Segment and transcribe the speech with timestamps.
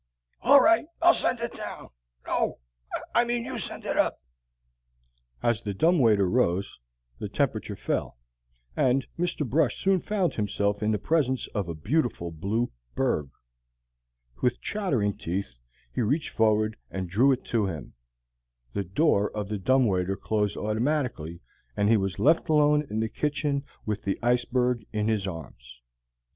[0.41, 1.89] "All right, I'll send it down.
[2.25, 2.57] No,
[3.13, 4.19] I mean, you send it up."
[5.43, 6.79] As the dumb waiter rose,
[7.19, 8.17] the temperature fell,
[8.75, 9.47] and Mr.
[9.47, 13.29] Brush soon found himself in the presence of a beautiful blue berg.
[14.41, 15.53] With chattering teeth,
[15.93, 17.93] he reached forward and drew it to him.
[18.73, 21.41] The door of the dumb waiter closed automatically,
[21.77, 25.79] and he was left alone in the kitchen with the iceberg in his arms.